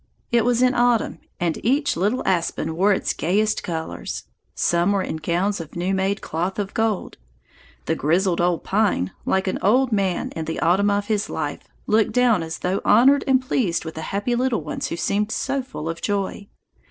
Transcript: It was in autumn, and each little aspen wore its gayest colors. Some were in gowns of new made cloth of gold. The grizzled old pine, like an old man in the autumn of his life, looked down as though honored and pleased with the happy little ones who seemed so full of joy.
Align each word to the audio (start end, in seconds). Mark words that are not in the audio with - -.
It 0.31 0.43
was 0.45 0.63
in 0.63 0.73
autumn, 0.73 1.19
and 1.39 1.63
each 1.63 1.95
little 1.95 2.23
aspen 2.25 2.75
wore 2.75 2.91
its 2.91 3.13
gayest 3.13 3.61
colors. 3.61 4.23
Some 4.55 4.93
were 4.93 5.03
in 5.03 5.17
gowns 5.17 5.61
of 5.61 5.75
new 5.75 5.93
made 5.93 6.21
cloth 6.21 6.57
of 6.57 6.73
gold. 6.73 7.17
The 7.85 7.93
grizzled 7.93 8.41
old 8.41 8.63
pine, 8.63 9.11
like 9.27 9.47
an 9.47 9.59
old 9.61 9.91
man 9.91 10.31
in 10.31 10.45
the 10.45 10.59
autumn 10.59 10.89
of 10.89 11.05
his 11.05 11.29
life, 11.29 11.59
looked 11.85 12.13
down 12.13 12.41
as 12.41 12.57
though 12.57 12.81
honored 12.83 13.23
and 13.27 13.43
pleased 13.47 13.85
with 13.85 13.93
the 13.93 14.01
happy 14.01 14.33
little 14.33 14.63
ones 14.63 14.87
who 14.87 14.95
seemed 14.95 15.31
so 15.31 15.61
full 15.61 15.87
of 15.87 16.01
joy. 16.01 16.47